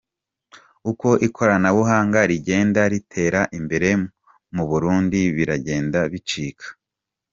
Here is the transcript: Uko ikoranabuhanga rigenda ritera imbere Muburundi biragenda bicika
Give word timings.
Uko 0.91 1.09
ikoranabuhanga 1.27 2.19
rigenda 2.31 2.81
ritera 2.93 3.41
imbere 3.59 3.89
Muburundi 4.55 5.21
biragenda 5.35 5.99
bicika 6.11 6.67